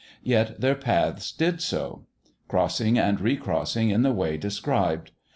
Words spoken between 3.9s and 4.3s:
in the